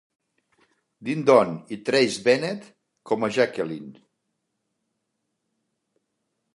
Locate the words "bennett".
2.29-2.65